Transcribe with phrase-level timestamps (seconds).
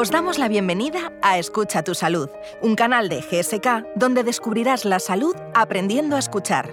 [0.00, 2.30] Os damos la bienvenida a Escucha tu Salud,
[2.62, 6.72] un canal de GSK donde descubrirás la salud aprendiendo a escuchar.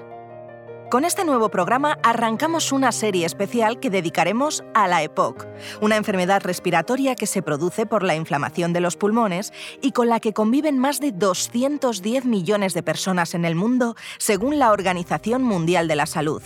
[0.91, 5.47] Con este nuevo programa arrancamos una serie especial que dedicaremos a la EPOC,
[5.81, 10.19] una enfermedad respiratoria que se produce por la inflamación de los pulmones y con la
[10.19, 15.87] que conviven más de 210 millones de personas en el mundo, según la Organización Mundial
[15.87, 16.43] de la Salud.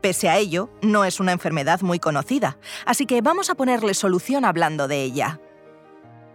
[0.00, 2.56] Pese a ello, no es una enfermedad muy conocida,
[2.86, 5.38] así que vamos a ponerle solución hablando de ella.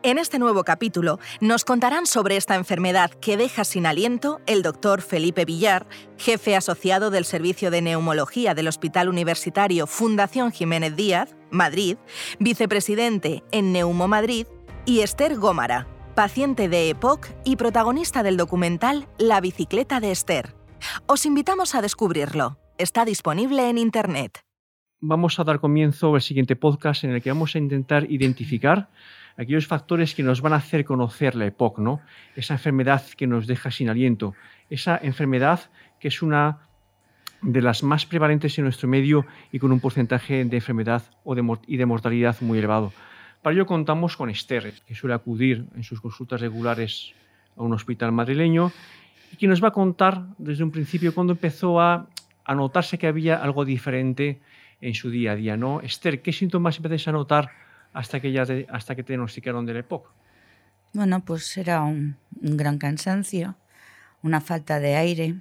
[0.04, 5.02] En este nuevo capítulo nos contarán sobre esta enfermedad que deja sin aliento el doctor
[5.02, 11.98] Felipe Villar, jefe asociado del Servicio de Neumología del Hospital Universitario Fundación Jiménez Díaz, Madrid,
[12.40, 14.46] vicepresidente en Neumo Madrid,
[14.86, 20.56] y Esther Gómara, paciente de EPOC y protagonista del documental La bicicleta de Esther.
[21.08, 22.58] Os invitamos a descubrirlo.
[22.78, 24.40] Está disponible en Internet.
[25.00, 28.90] Vamos a dar comienzo al siguiente podcast en el que vamos a intentar identificar
[29.38, 32.02] aquellos factores que nos van a hacer conocer la EPOC, ¿no?
[32.36, 34.34] esa enfermedad que nos deja sin aliento,
[34.70, 35.62] esa enfermedad
[36.00, 36.60] que es una
[37.42, 41.04] de las más prevalentes en nuestro medio y con un porcentaje de enfermedad
[41.68, 42.92] y de mortalidad muy elevado.
[43.44, 47.14] Para ello contamos con Esther, que suele acudir en sus consultas regulares
[47.56, 48.72] a un hospital madrileño
[49.32, 52.08] y que nos va a contar desde un principio cuando empezó a
[52.48, 54.40] a notarse que había algo diferente
[54.80, 55.58] en su día a día.
[55.58, 55.82] ¿no?
[55.82, 57.52] Esther, ¿qué síntomas empezáis a notar
[57.98, 60.12] hasta que, ya te, hasta que te diagnosticaron del EPOC?
[60.94, 63.56] Bueno, pues era un, gran cansancio,
[64.22, 65.36] una falta de aire,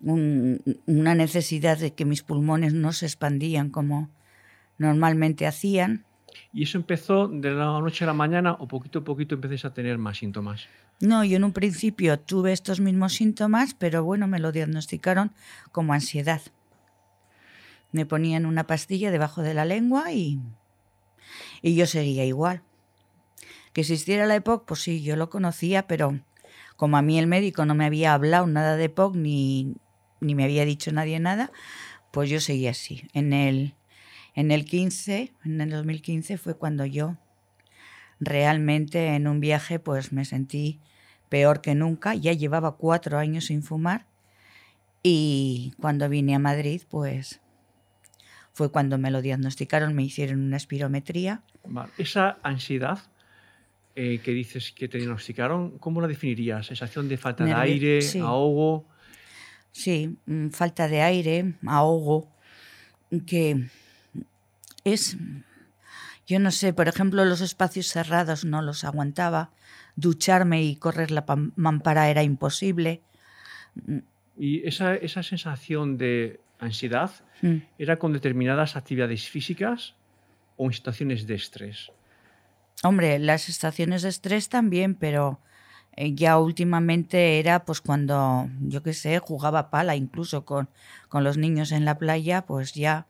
[0.00, 4.08] una necesidad de que mis pulmones no se expandían como
[4.78, 6.06] normalmente hacían.
[6.54, 9.74] ¿Y eso empezó de la noche a la mañana o poquito a poquito empecéis a
[9.74, 10.68] tener más síntomas?
[11.00, 15.32] No, yo en un principio tuve estos mismos síntomas, pero bueno, me lo diagnosticaron
[15.70, 16.40] como ansiedad.
[17.92, 20.40] Me ponían una pastilla debajo de la lengua y,
[21.62, 22.62] y yo seguía igual.
[23.72, 26.20] Que existiera la EPOC, pues sí, yo lo conocía, pero
[26.76, 29.74] como a mí el médico no me había hablado nada de EPOC ni,
[30.20, 31.50] ni me había dicho nadie nada,
[32.10, 33.08] pues yo seguía así.
[33.12, 33.74] En el,
[34.34, 37.16] en el 15, en el 2015 fue cuando yo
[38.20, 40.80] realmente en un viaje pues me sentí
[41.28, 42.14] peor que nunca.
[42.14, 44.06] Ya llevaba cuatro años sin fumar
[45.02, 47.40] y cuando vine a Madrid pues
[48.54, 51.42] fue cuando me lo diagnosticaron, me hicieron una espirometría.
[51.98, 53.00] Esa ansiedad
[53.96, 56.66] eh, que dices que te diagnosticaron, ¿cómo la definirías?
[56.66, 58.86] ¿Sensación de falta de aire, ahogo?
[59.72, 62.28] Sí, mm, falta de aire, ahogo,
[63.26, 63.66] que
[64.84, 65.16] es
[66.26, 69.50] yo no sé, por ejemplo, los espacios cerrados no los aguantaba,
[69.96, 71.24] ducharme y correr la
[71.56, 73.02] mampara era imposible.
[74.38, 77.10] ¿Y esa, esa sensación de ansiedad
[77.42, 77.56] mm.
[77.78, 79.94] era con determinadas actividades físicas
[80.56, 81.90] o en situaciones de estrés?
[82.82, 85.40] Hombre, las estaciones de estrés también, pero
[85.96, 90.68] eh, ya últimamente era pues cuando, yo qué sé, jugaba pala incluso con,
[91.08, 93.06] con los niños en la playa, pues ya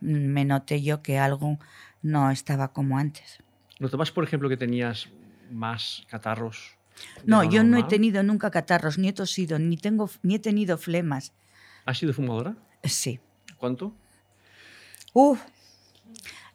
[0.00, 1.58] me noté yo que algo
[2.02, 3.42] no estaba como antes.
[3.78, 5.08] ¿Notabas, por ejemplo, que tenías
[5.50, 6.76] más catarros?
[7.24, 10.78] No, yo no he tenido nunca catarros, ni he tosido, ni, tengo, ni he tenido
[10.78, 11.32] flemas.
[11.86, 12.56] ¿Has sido fumadora?
[12.82, 13.20] Sí.
[13.56, 13.94] ¿Cuánto?
[15.14, 15.40] Uf,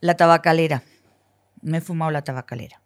[0.02, 0.84] la tabacalera.
[1.62, 2.82] Me he fumado la tabacalera.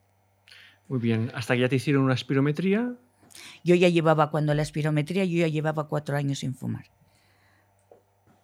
[0.88, 1.32] Muy bien.
[1.34, 2.94] ¿Hasta que ya te hicieron una espirometría?
[3.64, 6.86] Yo ya llevaba, cuando la espirometría, yo ya llevaba cuatro años sin fumar.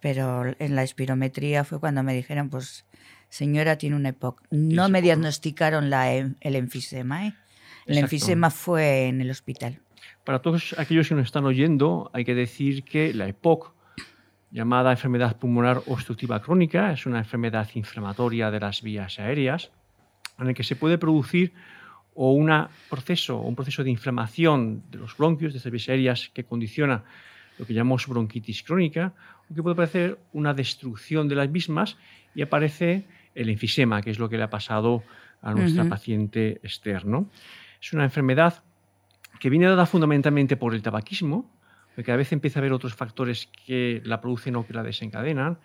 [0.02, 2.86] Pero en la espirometría fue cuando me dijeron, pues,
[3.30, 4.42] señora, tiene un EPOC.
[4.50, 7.36] No me diagnosticaron la, el enfisema, ¿eh?
[7.86, 9.80] El enfisema fue en el hospital.
[10.24, 13.74] Para todos aquellos que nos están oyendo, hay que decir que la EPOC,
[14.52, 19.72] llamada enfermedad pulmonar obstructiva crónica, es una enfermedad inflamatoria de las vías aéreas,
[20.38, 21.54] en la que se puede producir
[22.14, 26.44] o una proceso, un proceso de inflamación de los bronquios, de estas vías aéreas, que
[26.44, 27.04] condiciona
[27.58, 29.14] lo que llamamos bronquitis crónica,
[29.50, 31.98] o que puede parecer una destrucción de las mismas
[32.36, 35.04] y aparece el enfisema, que es lo que le ha pasado
[35.42, 37.30] a nuestra paciente externo.
[37.82, 38.64] Es una enfermedad
[39.40, 41.50] que viene dada fundamentalmente por el tabaquismo,
[41.96, 45.60] porque a veces empieza a haber otros factores que la producen o que la desencadenan,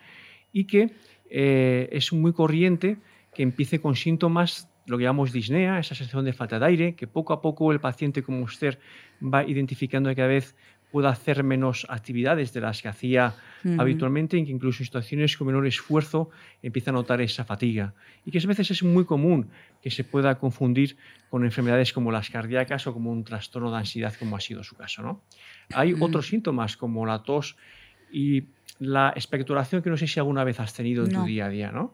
[0.52, 0.90] y que
[1.30, 2.98] eh, es muy corriente
[3.34, 7.06] que empiece con síntomas, lo que llamamos disnea, esa sensación de falta de aire, que
[7.06, 8.78] poco a poco el paciente como usted
[9.22, 10.56] va identificando que cada vez
[10.96, 13.34] pueda hacer menos actividades de las que hacía
[13.76, 16.30] habitualmente, y que incluso en situaciones con menor esfuerzo
[16.62, 17.92] empieza a notar esa fatiga.
[18.24, 19.50] Y que a veces es muy común
[19.82, 20.96] que se pueda confundir
[21.28, 24.74] con enfermedades como las cardíacas o como un trastorno de ansiedad, como ha sido su
[24.74, 25.02] caso.
[25.02, 25.20] ¿no?
[25.74, 27.58] Hay otros síntomas como la tos
[28.10, 28.44] y
[28.78, 31.72] la expectoración que no sé si alguna vez has tenido en tu día a día,
[31.72, 31.92] ¿no?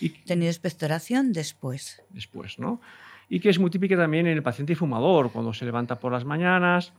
[0.00, 2.02] He tenido expectoración después.
[2.08, 2.80] Después, ¿no?
[3.28, 6.24] Y que es muy típica también en el paciente fumador, cuando se levanta por las
[6.24, 6.94] mañanas,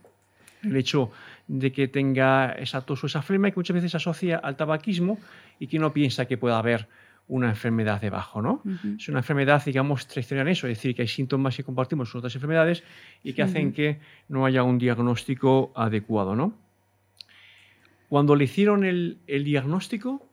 [0.62, 1.10] el hecho
[1.48, 5.18] de que tenga esa tos o esa flema que muchas veces se asocia al tabaquismo
[5.58, 6.88] y que no piensa que pueda haber
[7.30, 8.60] una enfermedad debajo, ¿no?
[8.98, 12.18] Es una enfermedad, digamos, traicionera en eso, es decir, que hay síntomas que compartimos con
[12.18, 12.82] otras enfermedades
[13.22, 16.54] y que hacen que no haya un diagnóstico adecuado, ¿no?
[18.08, 20.26] Cuando le hicieron el, diagnóstico,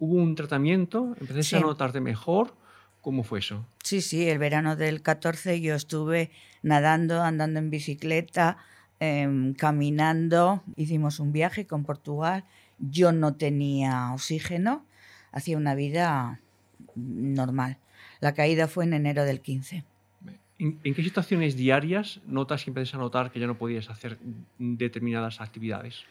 [0.00, 2.54] hubo un tratamiento, empezaste a notarte mejor.
[3.00, 3.64] ¿Cómo fue eso?
[3.84, 6.32] Sí, sí, el verano del 14 yo estuve
[6.64, 8.58] nadando, andando en bicicleta,
[9.00, 12.44] em, caminando, hicimos un viaje con Portugal,
[12.78, 14.84] yo no tenía oxígeno,
[15.32, 16.40] hacía una vida
[16.94, 17.78] normal.
[18.20, 19.84] La caída fue en enero del 15.
[20.58, 24.18] ¿En, qué situaciones diarias notas que empiezas a notar que ya no podías hacer
[24.58, 26.04] determinadas actividades?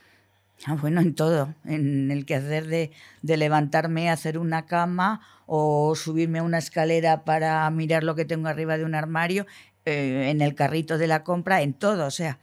[0.66, 2.92] Ah, bueno, en todo, en el quehacer de,
[3.24, 8.48] de levantarme, hacer una cama o subirme a una escalera para mirar lo que tengo
[8.48, 9.46] arriba de un armario,
[9.86, 12.40] eh, en el carrito de la compra, en todo, o sea,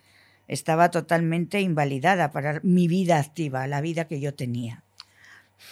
[0.52, 4.84] estaba totalmente invalidada para mi vida activa, la vida que yo tenía.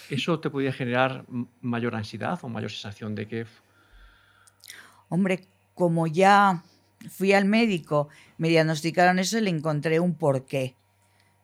[0.08, 1.24] ¿Eso te podía generar
[1.60, 3.46] mayor ansiedad o mayor sensación de que...
[5.08, 6.62] Hombre, como ya
[7.10, 10.74] fui al médico, me diagnosticaron eso y le encontré un porqué.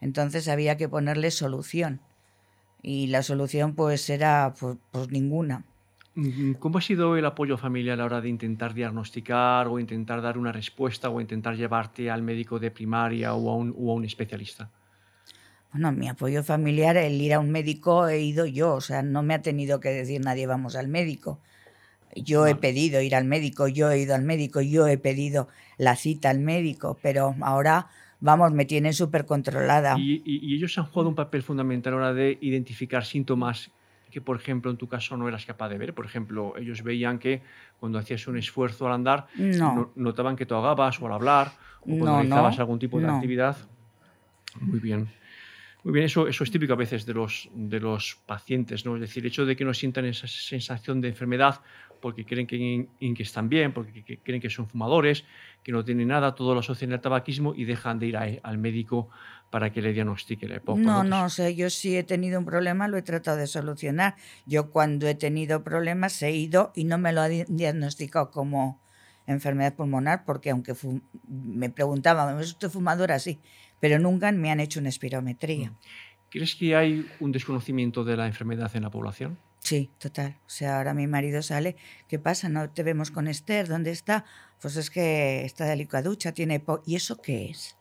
[0.00, 2.00] Entonces había que ponerle solución.
[2.82, 5.64] Y la solución pues era pues, pues ninguna.
[6.58, 10.38] ¿Cómo ha sido el apoyo familiar a la hora de intentar diagnosticar o intentar dar
[10.38, 14.04] una respuesta o intentar llevarte al médico de primaria o a un, o a un
[14.04, 14.70] especialista?
[15.72, 19.22] Bueno, mi apoyo familiar, el ir a un médico he ido yo, o sea, no
[19.22, 21.38] me ha tenido que decir nadie vamos al médico.
[22.14, 25.96] Yo he pedido ir al médico, yo he ido al médico, yo he pedido la
[25.96, 27.88] cita al médico, pero ahora,
[28.20, 29.98] vamos, me tienen súper controlada.
[29.98, 33.70] ¿Y, ¿Y, ellos han jugado un papel fundamental a la hora de identificar síntomas
[34.10, 35.94] que, por ejemplo, en tu caso no eras capaz de ver?
[35.94, 37.42] Por ejemplo, ellos veían que
[37.78, 39.26] cuando hacías un esfuerzo al andar,
[39.94, 43.56] notaban que tú ahogabas o al hablar, o cuando realizabas algún tipo de actividad.
[44.60, 45.08] Muy bien.
[45.86, 48.96] Muy bien, eso, eso es típico a veces de los, de los pacientes, ¿no?
[48.96, 51.60] Es decir, el hecho de que no sientan esa sensación de enfermedad
[52.00, 55.24] porque creen que, que están bien, porque creen que son fumadores,
[55.62, 59.10] que no tienen nada, todo lo asocian al tabaquismo y dejan de ir al médico
[59.48, 60.80] para que le diagnostique la época.
[60.80, 64.16] No, no, o sea, yo sí he tenido un problema, lo he tratado de solucionar.
[64.44, 68.80] Yo cuando he tenido problemas he ido y no me lo han diagnosticado como
[69.26, 70.74] enfermedad pulmonar, porque aunque
[71.28, 73.18] me preguntaban, ¿es usted fumadora?
[73.18, 73.38] Sí,
[73.80, 75.70] pero nunca me han hecho una espirometría.
[75.70, 75.76] Mm.
[76.30, 79.38] ¿Crees que hay un desconocimiento de la enfermedad en la población?
[79.60, 80.36] Sí, total.
[80.46, 81.76] O sea, ahora mi marido sale,
[82.08, 82.48] ¿qué pasa?
[82.48, 84.24] No te vemos con Esther, ¿dónde está?
[84.60, 86.62] Pues es que está de licuaducha, tiene...
[86.84, 87.76] ¿Y eso qué es?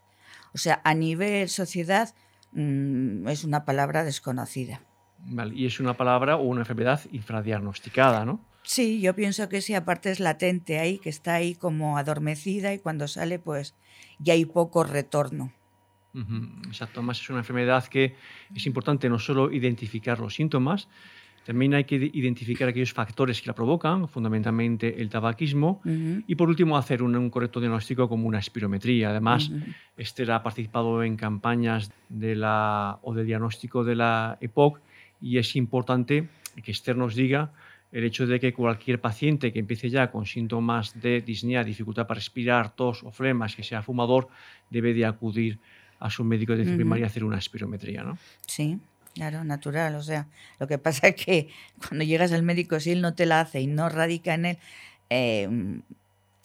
[0.53, 2.15] O sea, a nivel sociedad
[2.53, 4.81] mm, es una palabra desconocida.
[5.19, 8.39] Vale, y es una palabra o una enfermedad infradiagnosticada, ¿no?
[8.63, 12.79] Sí, yo pienso que sí, aparte es latente ahí, que está ahí como adormecida y
[12.79, 13.75] cuando sale pues
[14.17, 15.51] ya hay poco retorno.
[16.67, 18.15] Exacto, además es una enfermedad que
[18.53, 20.87] es importante no solo identificar los síntomas,
[21.45, 26.75] también hay que identificar aquellos factores que la provocan, fundamentalmente el tabaquismo, y por último
[26.75, 29.11] hacer un, correcto diagnóstico como una espirometría.
[29.11, 29.51] Además,
[29.95, 34.81] Esther ha participado en campañas de la, o de diagnóstico de la EPOC
[35.21, 36.29] y es importante
[36.63, 37.51] que Esther nos diga
[37.91, 42.17] el hecho de que cualquier paciente que empiece ya con síntomas de disnea, dificultad para
[42.17, 44.29] respirar, tos o flemas, que sea fumador,
[44.71, 45.59] debe de acudir
[46.05, 48.17] a su médico de primaria a hacer una espirometría, ¿no?
[48.45, 48.79] Sí,
[49.15, 49.95] claro, natural.
[49.95, 50.27] O sea,
[50.59, 53.61] lo que pasa es que cuando llegas al médico, si él no te la hace
[53.61, 54.57] y no radica en él,
[55.09, 55.81] em,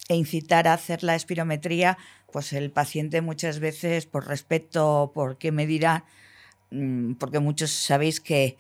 [0.08, 1.98] e incitar a hacer la espirometría,
[2.32, 6.04] pues el paciente muchas veces, por respeto, por qué me dirá,
[6.70, 8.56] mm, porque muchos sabéis que,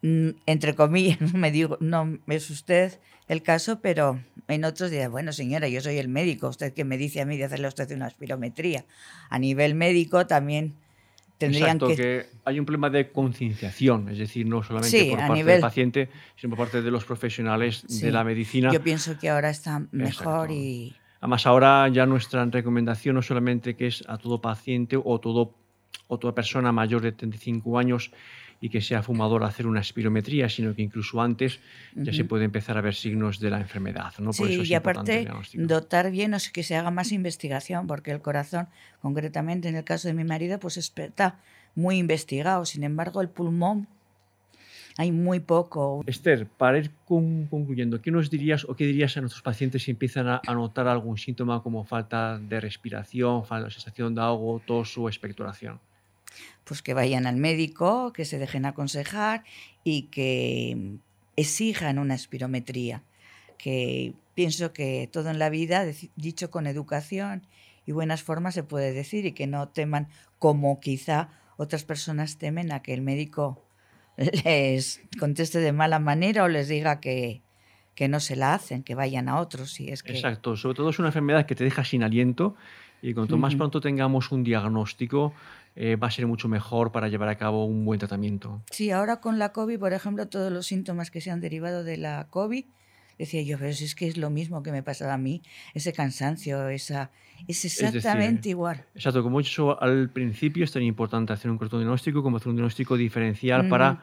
[0.00, 5.32] mm, entre comillas, me digo, no es usted el caso, pero en otros días, bueno,
[5.32, 7.90] señora, yo soy el médico, usted que me dice a mí de hacerle a usted
[7.92, 8.84] una espirometría.
[9.28, 10.74] A nivel médico también
[11.38, 12.26] tendrían Exacto, que...
[12.44, 16.66] hay un problema de concienciación, es decir, no solamente por parte del paciente, sino por
[16.66, 18.72] parte de los profesionales de la medicina.
[18.72, 20.94] Yo pienso que ahora está mejor y...
[21.20, 25.54] Además, ahora ya nuestra recomendación no solamente que es a todo paciente o, todo,
[26.06, 28.12] o toda persona mayor de 35 años
[28.60, 31.60] y que sea fumador hacer una espirometría, sino que incluso antes
[31.94, 34.12] ya se puede empezar a ver signos de la enfermedad.
[34.18, 34.30] ¿no?
[34.32, 38.68] Por sí, y aparte dotar bien o que se haga más investigación, porque el corazón,
[39.00, 41.38] concretamente en el caso de mi marido, pues está
[41.74, 42.64] muy investigado.
[42.64, 43.86] Sin embargo, el pulmón
[44.98, 46.02] hay muy poco.
[46.06, 50.26] Esther, para ir concluyendo, ¿qué nos dirías o qué dirías a nuestros pacientes si empiezan
[50.28, 55.08] a, notar algún síntoma como falta de respiración, falta de sensación de ahogo, tos o
[55.08, 55.78] expectoración?
[56.64, 59.44] Pues que vayan al médico, que se dejen aconsejar
[59.84, 60.98] y que
[61.36, 63.02] exijan una espirometría,
[63.58, 65.84] que pienso que todo en la vida,
[66.16, 67.46] dicho con educación
[67.86, 72.72] y buenas formas, se puede decir y que no teman como quizá otras personas temen
[72.72, 73.62] a que el médico
[74.44, 77.42] les conteste de mala manera o les diga que,
[77.94, 79.80] que no se la hacen, que vayan a otros.
[79.80, 80.12] Y es que...
[80.12, 82.56] Exacto, sobre todo es una enfermedad que te deja sin aliento
[83.02, 85.34] y cuanto más pronto tengamos un diagnóstico,
[85.76, 88.62] eh, va a ser mucho mejor para llevar a cabo un buen tratamiento.
[88.70, 91.98] Sí, ahora con la COVID, por ejemplo, todos los síntomas que se han derivado de
[91.98, 92.64] la COVID,
[93.18, 95.42] decía yo, pero si es que es lo mismo que me pasaba a mí,
[95.74, 97.10] ese cansancio, esa,
[97.46, 98.84] es exactamente igual.
[98.94, 102.48] Exacto, como he dicho al principio, es tan importante hacer un corto diagnóstico como hacer
[102.48, 104.02] un diagnóstico diferencial para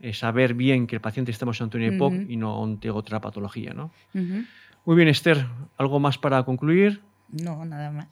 [0.00, 3.72] eh, saber bien que el paciente estamos ante un EPOC y no ante otra patología.
[3.72, 3.92] ¿no?
[4.12, 5.46] Muy bien, Esther,
[5.78, 7.00] ¿algo más para concluir?
[7.30, 8.08] No, nada más.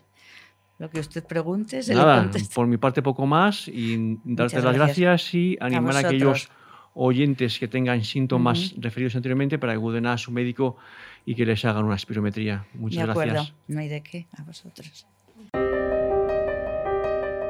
[0.82, 5.32] Lo que usted pregunte, se Nada, por mi parte poco más y darte las gracias,
[5.32, 6.48] y animar a, aquellos
[6.94, 10.76] oyentes que tengan síntomas referidos anteriormente para que acuden a su médico
[11.24, 12.66] y que les hagan una espirometría.
[12.74, 13.32] Muchas de acuerdo.
[13.32, 13.54] gracias.
[13.68, 15.06] No hay de qué, a vosotros.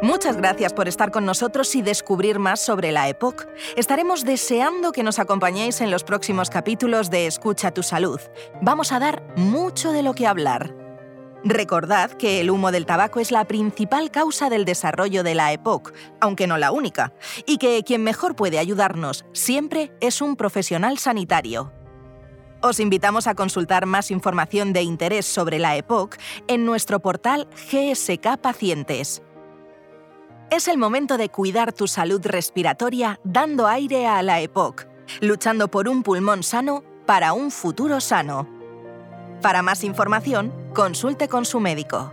[0.03, 3.47] Muchas gracias por estar con nosotros y descubrir más sobre la EPOC.
[3.79, 8.21] Estaremos deseando que nos acompañéis en los próximos capítulos de Escucha tu salud.
[8.61, 10.82] Vamos a dar mucho de lo que hablar.
[11.45, 15.93] Recordad que el humo del tabaco es la principal causa del desarrollo de la EPOC,
[16.21, 17.13] aunque no la única,
[17.47, 21.73] y que quien mejor puede ayudarnos siempre es un profesional sanitario.
[22.61, 28.37] Os invitamos a consultar más información de interés sobre la EPOC en nuestro portal GSK
[28.41, 29.21] Pacientes.
[30.53, 34.87] Es el momento de cuidar tu salud respiratoria dando aire a la EPOC,
[35.21, 38.62] luchando por un pulmón sano para un futuro sano.
[39.43, 42.13] Para más información, consulte con su médico.